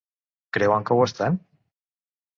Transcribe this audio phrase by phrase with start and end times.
[0.57, 1.37] Creuen que ho estan?